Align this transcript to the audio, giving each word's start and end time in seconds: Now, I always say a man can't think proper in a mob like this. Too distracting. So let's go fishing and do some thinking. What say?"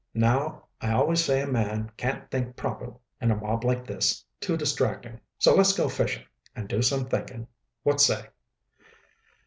Now, 0.15 0.63
I 0.81 0.93
always 0.93 1.23
say 1.23 1.43
a 1.43 1.47
man 1.47 1.91
can't 1.95 2.31
think 2.31 2.55
proper 2.55 2.95
in 3.21 3.29
a 3.29 3.35
mob 3.35 3.63
like 3.63 3.85
this. 3.85 4.25
Too 4.39 4.57
distracting. 4.57 5.21
So 5.37 5.53
let's 5.53 5.73
go 5.77 5.87
fishing 5.89 6.25
and 6.55 6.67
do 6.67 6.81
some 6.81 7.05
thinking. 7.05 7.45
What 7.83 8.01
say?" 8.01 8.25